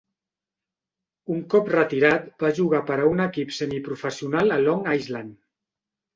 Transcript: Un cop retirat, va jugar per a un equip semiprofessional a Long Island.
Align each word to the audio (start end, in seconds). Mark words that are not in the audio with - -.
Un 1.35 1.43
cop 1.53 1.69
retirat, 1.73 2.25
va 2.45 2.51
jugar 2.61 2.81
per 2.89 2.97
a 3.03 3.07
un 3.11 3.23
equip 3.27 3.53
semiprofessional 3.59 4.57
a 4.59 4.61
Long 4.65 4.91
Island. 4.97 5.39